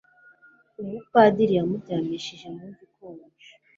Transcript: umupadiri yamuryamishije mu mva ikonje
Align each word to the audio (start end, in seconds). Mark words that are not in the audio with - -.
umupadiri 0.81 1.53
yamuryamishije 1.57 2.47
mu 2.55 2.63
mva 2.69 2.81
ikonje 2.87 3.49